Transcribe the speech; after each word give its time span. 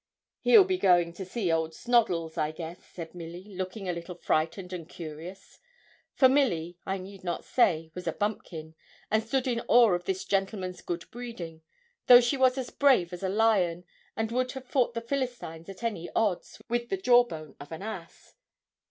'He'll 0.39 0.63
be 0.63 0.79
goin' 0.79 1.13
to 1.13 1.23
see 1.23 1.51
old 1.51 1.75
Snoddles, 1.75 2.35
I 2.35 2.49
guess,' 2.49 2.87
said 2.87 3.13
Milly, 3.13 3.43
looking 3.43 3.87
a 3.87 3.93
little 3.93 4.15
frightened 4.15 4.73
and 4.73 4.89
curious; 4.89 5.59
for 6.15 6.27
Milly, 6.27 6.79
I 6.87 6.97
need 6.97 7.23
not 7.23 7.45
say, 7.45 7.91
was 7.93 8.07
a 8.07 8.11
bumpkin, 8.11 8.73
and 9.11 9.21
stood 9.21 9.45
in 9.45 9.61
awe 9.67 9.91
of 9.93 10.05
this 10.05 10.25
gentleman's 10.25 10.81
good 10.81 11.05
breeding, 11.11 11.61
though 12.07 12.19
she 12.19 12.35
was 12.35 12.57
as 12.57 12.71
brave 12.71 13.13
as 13.13 13.21
a 13.21 13.29
lion, 13.29 13.85
and 14.17 14.31
would 14.31 14.53
have 14.53 14.65
fought 14.65 14.95
the 14.95 15.01
Philistines 15.01 15.69
at 15.69 15.83
any 15.83 16.09
odds, 16.15 16.59
with 16.67 16.89
the 16.89 16.97
jawbone 16.97 17.55
of 17.59 17.71
an 17.71 17.83
ass. 17.83 18.33